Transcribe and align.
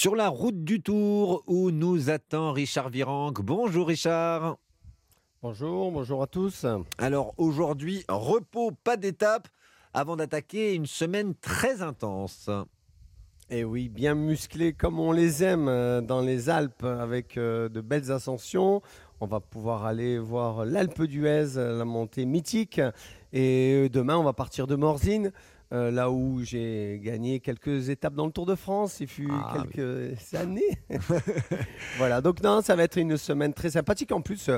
Sur 0.00 0.16
la 0.16 0.30
route 0.30 0.64
du 0.64 0.80
Tour 0.80 1.44
où 1.46 1.70
nous 1.70 2.08
attend 2.08 2.52
Richard 2.52 2.88
Virenque. 2.88 3.42
Bonjour 3.42 3.86
Richard. 3.86 4.56
Bonjour, 5.42 5.92
bonjour 5.92 6.22
à 6.22 6.26
tous. 6.26 6.64
Alors 6.96 7.34
aujourd'hui, 7.36 8.06
repos, 8.08 8.70
pas 8.82 8.96
d'étape 8.96 9.48
avant 9.92 10.16
d'attaquer 10.16 10.74
une 10.74 10.86
semaine 10.86 11.34
très 11.34 11.82
intense. 11.82 12.48
Et 13.50 13.62
oui, 13.62 13.90
bien 13.90 14.14
musclés 14.14 14.72
comme 14.72 14.98
on 14.98 15.12
les 15.12 15.44
aime 15.44 15.68
euh, 15.68 16.00
dans 16.00 16.22
les 16.22 16.48
Alpes 16.48 16.84
avec 16.84 17.36
euh, 17.36 17.68
de 17.68 17.82
belles 17.82 18.10
ascensions. 18.10 18.80
On 19.20 19.26
va 19.26 19.40
pouvoir 19.40 19.84
aller 19.84 20.18
voir 20.18 20.64
l'Alpe 20.64 21.02
d'Huez, 21.02 21.56
la 21.56 21.84
montée 21.84 22.24
mythique. 22.24 22.80
Et 23.34 23.90
demain, 23.92 24.16
on 24.16 24.24
va 24.24 24.32
partir 24.32 24.66
de 24.66 24.76
Morzine. 24.76 25.30
Euh, 25.72 25.90
là 25.92 26.10
où 26.10 26.42
j'ai 26.42 27.00
gagné 27.02 27.38
quelques 27.38 27.90
étapes 27.90 28.14
dans 28.14 28.26
le 28.26 28.32
Tour 28.32 28.44
de 28.46 28.56
France, 28.56 28.98
il 29.00 29.06
fut 29.06 29.28
Ah, 29.30 29.54
quelques 29.72 30.34
années. 30.34 30.78
voilà, 31.98 32.20
donc 32.20 32.42
non, 32.42 32.60
ça 32.62 32.74
va 32.76 32.82
être 32.84 32.96
une 32.98 33.16
semaine 33.16 33.52
très 33.54 33.70
sympathique. 33.70 34.12
En 34.12 34.20
plus, 34.20 34.50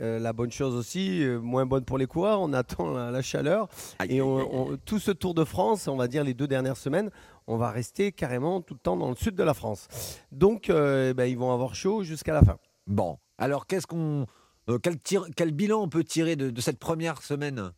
euh, 0.00 0.18
la 0.18 0.32
bonne 0.32 0.50
chose 0.50 0.74
aussi, 0.74 1.22
euh, 1.24 1.38
moins 1.38 1.66
bonne 1.66 1.84
pour 1.84 1.98
les 1.98 2.06
coureurs, 2.06 2.40
on 2.40 2.52
attend 2.52 2.90
la, 2.92 3.10
la 3.10 3.22
chaleur. 3.22 3.68
Aïe, 3.98 4.16
Et 4.16 4.22
on- 4.22 4.70
on- 4.72 4.76
tout 4.78 4.98
ce 4.98 5.10
Tour 5.10 5.34
de 5.34 5.44
France, 5.44 5.86
on 5.88 5.96
va 5.96 6.08
dire 6.08 6.24
les 6.24 6.34
deux 6.34 6.48
dernières 6.48 6.76
semaines, 6.76 7.10
on 7.46 7.56
va 7.56 7.70
rester 7.70 8.12
carrément 8.12 8.60
tout 8.60 8.74
le 8.74 8.80
temps 8.80 8.96
dans 8.96 9.10
le 9.10 9.16
sud 9.16 9.34
de 9.34 9.42
la 9.42 9.54
France. 9.54 9.88
Donc, 10.32 10.70
euh, 10.70 11.14
ben, 11.14 11.24
ils 11.24 11.38
vont 11.38 11.52
avoir 11.52 11.74
chaud 11.74 12.02
jusqu'à 12.02 12.32
la 12.34 12.42
fin. 12.42 12.58
Bon, 12.86 13.18
alors 13.38 13.66
qu'est-ce 13.66 13.86
qu'on, 13.86 14.26
euh, 14.68 14.78
quel, 14.82 14.96
tir- 14.98 15.28
quel 15.36 15.52
bilan 15.52 15.82
on 15.82 15.88
peut 15.88 16.04
tirer 16.04 16.36
de, 16.36 16.50
de 16.50 16.60
cette 16.60 16.78
première 16.78 17.22
semaine? 17.22 17.70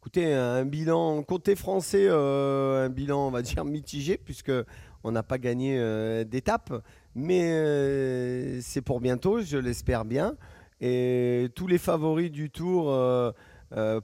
Écoutez, 0.00 0.32
un 0.32 0.64
bilan 0.64 1.24
côté 1.24 1.56
français, 1.56 2.06
euh, 2.08 2.86
un 2.86 2.88
bilan 2.88 3.26
on 3.26 3.30
va 3.32 3.42
dire 3.42 3.64
mitigé 3.64 4.16
puisque 4.16 4.52
on 5.02 5.10
n'a 5.10 5.24
pas 5.24 5.38
gagné 5.38 5.76
euh, 5.76 6.22
d'étape, 6.22 6.72
mais 7.16 7.50
euh, 7.50 8.60
c'est 8.62 8.80
pour 8.80 9.00
bientôt, 9.00 9.40
je 9.40 9.58
l'espère 9.58 10.04
bien. 10.04 10.36
Et 10.80 11.48
tous 11.56 11.66
les 11.66 11.78
favoris 11.78 12.30
du 12.30 12.48
Tour, 12.48 12.94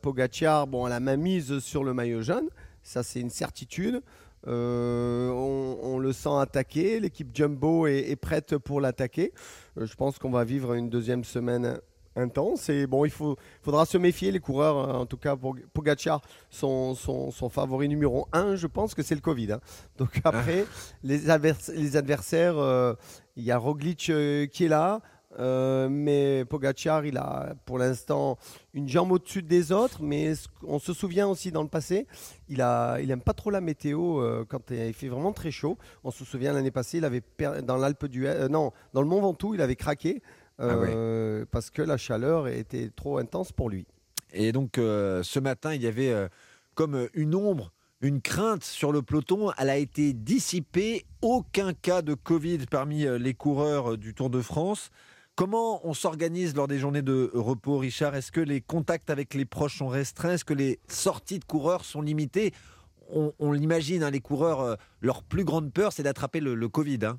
Pogacar, 0.03 0.67
bon, 0.67 0.85
elle 0.89 0.93
a 0.93 0.99
main 0.99 1.17
mise 1.17 1.61
sur 1.61 1.85
le 1.85 1.95
maillot 1.95 2.23
jaune, 2.23 2.49
ça 2.83 3.05
c'est 3.05 3.21
une 3.21 3.31
certitude. 3.31 4.03
On, 4.47 5.99
le 5.99 6.13
sent 6.13 6.37
attaquer, 6.41 6.99
l'équipe 6.99 7.31
Jumbo 7.33 7.87
est, 7.87 8.17
prête 8.17 8.59
pour 8.59 8.81
l'attaquer. 8.81 9.33
Je 9.77 9.95
pense 9.95 10.19
qu'on 10.19 10.31
va 10.31 10.43
vivre 10.43 10.75
une 10.75 10.91
deuxième 10.91 11.23
semaine 11.23 11.79
intense 12.17 12.69
et 12.69 12.87
bon, 12.87 13.05
il 13.05 13.11
faut, 13.11 13.37
faudra 13.63 13.87
se 13.87 13.99
méfier. 13.99 14.31
Les 14.31 14.41
coureurs, 14.41 14.77
euh, 14.79 14.93
en 14.93 15.07
tout 15.07 15.17
cas 15.17 15.37
pour 15.37 15.57
Pogacar, 15.73 16.21
son, 16.51 16.95
son, 16.95 17.31
son 17.31 17.49
favori 17.49 17.89
numéro 17.89 18.27
un, 18.33 18.57
je 18.57 18.67
pense 18.67 18.95
que 18.95 19.03
c'est 19.03 19.15
le 19.15 19.21
Covid. 19.21 19.53
hein. 19.53 19.61
Donc 19.99 20.21
après, 20.25 20.65
les, 21.03 21.29
advers- 21.31 21.71
les 21.75 21.97
adversaires, 21.97 22.57
euh, 22.59 22.95
il 23.37 23.45
y 23.45 23.51
a 23.51 23.59
Roglic 23.59 24.11
euh, 24.11 24.47
qui 24.47 24.65
est 24.65 24.69
là. 24.69 25.01
euh, 25.41 25.89
mais 25.91 26.45
Pogacar, 26.45 27.05
il 27.05 27.17
a 27.17 27.55
pour 27.67 27.79
l'instant 27.79 28.39
une 28.73 28.89
jambe 28.89 29.11
au-dessus 29.11 29.43
des 29.43 29.73
autres. 29.73 30.01
Mais 30.01 30.35
on 30.63 30.79
se 30.79 30.93
souvient 30.93 31.27
aussi 31.27 31.51
dans 31.51 31.63
le 31.63 31.69
passé, 31.69 32.07
il 32.49 32.63
a, 32.63 33.01
il 33.01 33.11
aime 33.11 33.21
pas 33.21 33.33
trop 33.33 33.51
la 33.51 33.61
météo 33.61 34.21
euh, 34.21 34.45
quand 34.49 34.71
il 34.71 34.95
fait 34.95 35.09
vraiment 35.09 35.33
très 35.33 35.51
chaud. 35.51 35.77
On 36.05 36.13
se 36.13 36.25
souvient 36.25 36.53
l'année 36.53 36.71
passée, 36.71 36.99
il 36.99 37.05
avait 37.05 37.21
per- 37.21 37.63
dans 37.65 37.77
l'Alpe 37.77 38.07
du, 38.07 38.29
euh, 38.29 38.47
non, 38.49 38.71
dans 38.93 39.03
le 39.03 39.09
Mont 39.09 39.21
Ventoux, 39.21 39.55
il 39.55 39.61
avait 39.61 39.75
craqué 39.75 40.23
Ah 40.59 40.79
ouais. 40.79 40.93
euh, 40.95 41.45
parce 41.51 41.71
que 41.71 41.83
la 41.83 41.97
chaleur 41.97 42.49
était 42.49 42.91
trop 42.95 43.19
intense 43.19 43.51
pour 43.53 43.71
lui. 43.71 43.87
Et 44.33 44.53
donc 44.53 44.79
euh, 44.79 45.23
ce 45.23 45.39
matin, 45.41 45.75
il 45.75 45.83
y 45.83 45.87
avait 45.87 46.13
euh, 46.13 46.29
comme 46.75 47.09
une 47.15 47.35
ombre, 47.35 47.73
une 48.01 48.21
crainte 48.21 48.65
sur 48.65 48.93
le 48.93 49.03
peloton. 49.03 49.51
Elle 49.59 49.71
a 49.71 49.77
été 49.77 50.13
dissipée. 50.13 51.07
Aucun 51.23 51.73
cas 51.73 52.03
de 52.03 52.15
Covid 52.15 52.67
parmi 52.71 53.05
les 53.19 53.35
coureurs 53.35 53.97
du 53.97 54.15
Tour 54.15 54.31
de 54.31 54.41
France. 54.41 54.91
Comment 55.37 55.85
on 55.85 55.95
s'organise 55.95 56.55
lors 56.55 56.69
des 56.69 56.79
journées 56.79 57.03
de 57.03 57.31
repos, 57.35 57.79
Richard? 57.79 58.15
Est-ce 58.15 58.31
que 58.31 58.41
les 58.41 58.61
contacts 58.61 59.11
avec 59.11 59.35
les 59.35 59.45
proches 59.45 59.79
sont 59.79 59.89
restreints? 59.89 60.35
Est-ce 60.35 60.45
que 60.45 60.55
les 60.55 60.79
sorties 60.87 61.41
de 61.41 61.45
coureurs 61.45 61.85
sont 61.85 62.03
limitées? 62.03 62.53
On, 63.11 63.33
on 63.41 63.53
l'imagine, 63.53 64.03
hein, 64.05 64.11
les 64.11 64.21
coureurs, 64.21 64.77
leur 65.01 65.23
plus 65.25 65.45
grande 65.45 65.73
peur, 65.73 65.93
c'est 65.93 66.05
d'attraper 66.05 66.41
le, 66.41 66.55
le 66.55 66.69
Covid. 66.69 67.01
hein. 67.05 67.19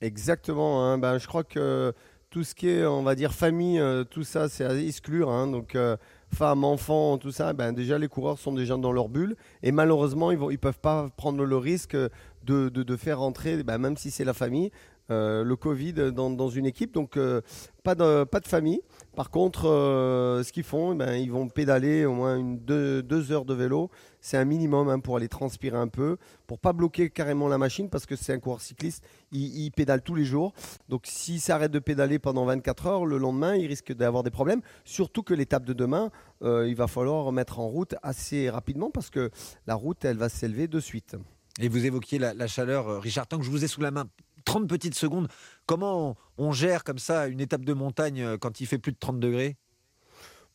Exactement. 0.00 0.84
hein. 0.84 0.98
Ben, 0.98 1.18
je 1.18 1.26
crois 1.26 1.44
que 1.44 1.94
tout 2.34 2.42
ce 2.42 2.56
qui 2.56 2.68
est, 2.68 2.84
on 2.84 3.04
va 3.04 3.14
dire, 3.14 3.32
famille, 3.32 3.78
euh, 3.78 4.02
tout 4.02 4.24
ça, 4.24 4.48
c'est 4.48 4.64
à 4.64 4.74
exclure. 4.74 5.30
hein. 5.30 5.46
Donc, 5.46 5.76
euh, 5.76 5.96
femmes, 6.34 6.64
enfants, 6.64 7.16
tout 7.16 7.30
ça, 7.30 7.52
ben, 7.52 7.72
déjà, 7.72 7.96
les 7.96 8.08
coureurs 8.08 8.40
sont 8.40 8.52
déjà 8.52 8.76
dans 8.76 8.90
leur 8.90 9.08
bulle. 9.08 9.36
Et 9.62 9.70
malheureusement, 9.70 10.32
ils 10.32 10.38
ne 10.40 10.56
peuvent 10.56 10.80
pas 10.80 11.10
prendre 11.16 11.44
le 11.44 11.56
risque 11.56 11.96
de, 12.44 12.96
faire 12.96 13.20
rentrer, 13.20 13.62
ben, 13.62 13.78
même 13.78 13.96
si 13.96 14.10
c'est 14.10 14.24
la 14.24 14.34
famille, 14.34 14.70
euh, 15.10 15.44
le 15.44 15.54
Covid 15.54 15.92
dans, 16.12 16.48
une 16.48 16.64
équipe. 16.64 16.92
Donc, 16.92 17.16
euh, 17.16 17.42
pas, 17.82 17.94
de, 17.94 18.26
famille. 18.46 18.80
Par 19.14 19.30
contre, 19.30 19.68
euh, 19.68 20.42
ce 20.42 20.50
qu'ils 20.50 20.64
font, 20.64 20.94
ben, 20.94 21.14
ils 21.14 21.30
vont 21.30 21.48
pédaler 21.48 22.06
au 22.06 22.14
moins 22.14 22.40
deux, 22.42 23.32
heures 23.32 23.44
de 23.44 23.52
vélo. 23.52 23.90
C'est 24.22 24.38
un 24.38 24.46
minimum 24.46 24.88
hein, 24.88 25.00
pour 25.00 25.18
aller 25.18 25.28
transpirer 25.28 25.76
un 25.76 25.88
peu, 25.88 26.16
pour 26.46 26.58
pas 26.58 26.72
bloquer 26.72 27.10
carrément 27.10 27.48
la 27.48 27.58
machine, 27.58 27.90
parce 27.90 28.06
que 28.06 28.16
c'est 28.16 28.32
un 28.32 28.38
coureur 28.38 28.62
cycliste, 28.62 29.04
il, 29.30 29.64
il 29.64 29.70
pédale 29.70 30.00
tous 30.00 30.14
les 30.14 30.24
jours. 30.24 30.54
Donc 30.88 31.02
s'il 31.04 31.40
s'arrête 31.40 31.70
de 31.70 31.78
pédaler 31.78 32.18
pendant 32.18 32.46
24 32.46 32.86
heures, 32.86 33.06
le 33.06 33.18
lendemain, 33.18 33.56
il 33.56 33.66
risque 33.66 33.92
d'avoir 33.92 34.22
des 34.22 34.30
problèmes. 34.30 34.62
Surtout 34.86 35.22
que 35.22 35.34
l'étape 35.34 35.64
de 35.66 35.74
demain, 35.74 36.10
il 36.42 36.74
va 36.74 36.86
falloir 36.86 37.24
remettre 37.24 37.58
en 37.58 37.68
route 37.68 37.94
assez 38.02 38.48
rapidement, 38.48 38.90
parce 38.90 39.10
que 39.10 39.30
la 39.66 39.74
route, 39.74 40.02
elle 40.06 40.16
va 40.16 40.30
s'élever 40.30 40.66
de 40.66 40.80
suite. 40.80 41.16
Et 41.60 41.68
vous 41.68 41.86
évoquiez 41.86 42.18
la, 42.18 42.34
la 42.34 42.46
chaleur, 42.46 42.88
euh, 42.88 42.98
Richard, 42.98 43.26
tant 43.26 43.38
que 43.38 43.44
je 43.44 43.50
vous 43.50 43.64
ai 43.64 43.68
sous 43.68 43.80
la 43.80 43.90
main, 43.90 44.04
30 44.44 44.68
petites 44.68 44.94
secondes, 44.96 45.28
comment 45.66 46.16
on, 46.38 46.46
on 46.48 46.52
gère 46.52 46.82
comme 46.84 46.98
ça 46.98 47.28
une 47.28 47.40
étape 47.40 47.64
de 47.64 47.72
montagne 47.72 48.22
euh, 48.22 48.36
quand 48.38 48.60
il 48.60 48.66
fait 48.66 48.78
plus 48.78 48.92
de 48.92 48.98
30 48.98 49.20
degrés? 49.20 49.56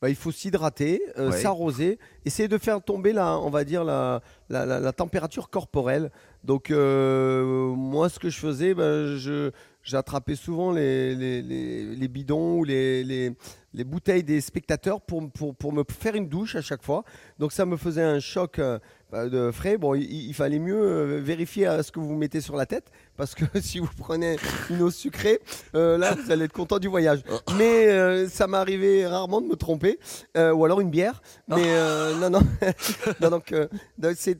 Bah, 0.01 0.09
il 0.09 0.15
faut 0.15 0.31
s'hydrater, 0.31 1.01
euh, 1.17 1.29
Ouais. 1.31 1.41
s'arroser, 1.41 1.99
essayer 2.23 2.47
de 2.47 2.57
faire 2.57 2.81
tomber 2.81 3.11
la, 3.11 3.37
on 3.37 3.49
va 3.49 3.65
dire 3.65 3.83
la, 3.83 4.21
la, 4.49 4.65
la- 4.65 4.79
la 4.79 4.93
température 4.93 5.49
corporelle. 5.49 6.09
Donc 6.45 6.71
euh, 6.71 7.73
moi, 7.75 8.07
ce 8.07 8.17
que 8.17 8.29
je 8.29 8.37
faisais, 8.39 8.73
ben, 8.73 9.17
je 9.17 9.51
j'attrapais 9.83 10.35
souvent 10.35 10.71
les, 10.71 11.15
les, 11.15 11.41
les- 11.41 11.95
les 11.95 12.07
bidons 12.07 12.59
ou 12.59 12.63
les, 12.63 13.03
les, 13.03 13.33
les 13.73 13.83
bouteilles 13.83 14.23
des 14.23 14.39
spectateurs 14.39 15.01
pour, 15.01 15.29
pour, 15.31 15.53
pour 15.55 15.73
me 15.73 15.83
faire 15.89 16.15
une 16.15 16.29
douche 16.29 16.55
à 16.55 16.61
chaque 16.61 16.83
fois. 16.83 17.03
Donc 17.37 17.51
ça 17.51 17.65
me 17.65 17.75
faisait 17.75 18.01
un 18.03 18.19
choc 18.21 18.57
bah, 18.57 18.79
de 19.11 19.51
frais. 19.51 19.77
Bon, 19.77 19.95
il, 19.95 20.33
fallait 20.33 20.59
mieux 20.59 20.81
euh, 20.81 21.19
vérifier 21.21 21.65
à 21.65 21.83
ce 21.83 21.91
que 21.91 21.99
vous 21.99 22.15
mettez 22.15 22.41
sur 22.41 22.55
la 22.55 22.65
tête 22.65 22.91
parce 23.19 23.35
que 23.35 23.43
si 23.61 23.79
vous 23.79 23.89
prenez 23.97 24.37
une 24.69 24.81
eau 24.81 24.89
sucrée, 24.89 25.39
euh, 25.75 25.97
là, 25.97 26.15
vous 26.15 26.31
allez 26.31 26.45
être 26.45 26.53
content 26.53 26.79
du 26.79 26.87
voyage. 26.87 27.19
Mais 27.57 27.89
euh, 27.89 28.29
ça 28.29 28.47
m'arrivait 28.47 29.05
rarement 29.05 29.41
de 29.41 29.47
me 29.47 29.55
tromper, 29.55 29.99
euh, 30.37 30.53
ou 30.53 30.63
alors 30.63 30.79
une 30.79 30.89
bière. 30.89 31.21
Mais 31.49 31.65
euh, 31.65 32.15
non, 32.17 32.29
non, 32.29 32.41
non, 33.21 33.29
donc, 33.29 33.51
euh, 33.51 33.67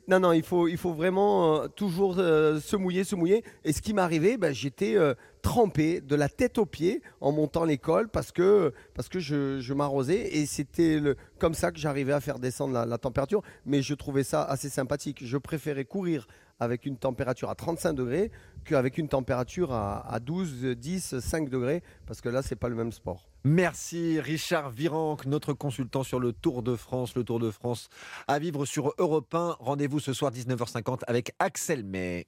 non, 0.08 0.20
non, 0.20 0.32
il 0.32 0.42
faut, 0.42 0.66
il 0.66 0.78
faut 0.78 0.94
vraiment 0.94 1.56
euh, 1.56 1.68
toujours 1.68 2.16
euh, 2.18 2.58
se 2.58 2.74
mouiller, 2.74 3.04
se 3.04 3.14
mouiller. 3.16 3.44
Et 3.64 3.74
ce 3.74 3.82
qui 3.82 3.92
m'arrivait, 3.92 4.38
ben, 4.38 4.54
j'étais 4.54 4.96
euh, 4.96 5.12
trempé 5.42 6.00
de 6.00 6.14
la 6.14 6.28
tête 6.28 6.58
aux 6.58 6.66
pieds 6.66 7.02
en 7.20 7.32
montant 7.32 7.64
l'école 7.64 8.08
parce 8.08 8.32
que, 8.32 8.72
parce 8.94 9.08
que 9.08 9.18
je, 9.20 9.72
m'arrosais 9.72 10.36
et 10.36 10.46
c'était 10.46 11.00
comme 11.38 11.54
ça 11.54 11.72
que 11.72 11.78
j'arrivais 11.78 12.12
à 12.12 12.20
faire 12.20 12.38
descendre 12.38 12.84
la, 12.84 12.98
température. 12.98 13.42
Mais 13.64 13.82
je 13.82 13.94
trouvais 13.94 14.24
ça 14.24 14.42
assez 14.42 14.68
sympathique. 14.68 15.24
Je 15.24 15.38
préférais 15.38 15.84
courir 15.84 16.26
avec 16.58 16.84
une 16.84 16.96
température 16.96 17.48
à 17.48 17.54
35 17.54 17.94
degrés 17.94 18.30
qu'avec 18.64 18.98
une 18.98 19.08
température 19.08 19.72
à, 19.72 20.06
à 20.12 20.20
12, 20.20 20.76
10, 20.76 21.18
5 21.18 21.48
degrés 21.48 21.82
parce 22.06 22.20
que 22.20 22.28
là, 22.28 22.42
c'est 22.42 22.56
pas 22.56 22.68
le 22.68 22.76
même 22.76 22.92
sport. 22.92 23.30
Merci 23.44 24.20
Richard 24.20 24.68
Virenque, 24.68 25.24
notre 25.24 25.54
consultant 25.54 26.02
sur 26.02 26.20
le 26.20 26.34
Tour 26.34 26.62
de 26.62 26.76
France. 26.76 27.14
Le 27.14 27.24
Tour 27.24 27.38
de 27.38 27.50
France 27.50 27.88
à 28.28 28.38
vivre 28.38 28.66
sur 28.66 28.92
Europe 28.98 29.34
1. 29.34 29.56
Rendez-vous 29.60 29.98
ce 29.98 30.12
soir 30.12 30.30
19h50 30.30 31.00
avec 31.06 31.32
Axel 31.38 31.82
May. 31.82 32.26